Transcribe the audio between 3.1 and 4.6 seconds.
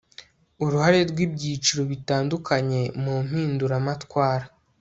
mpinduramatwara